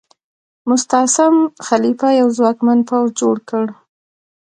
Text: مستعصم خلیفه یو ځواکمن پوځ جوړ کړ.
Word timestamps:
مستعصم 0.69 1.35
خلیفه 1.67 2.09
یو 2.19 2.27
ځواکمن 2.37 2.79
پوځ 2.89 3.07
جوړ 3.21 3.35
کړ. 3.49 3.65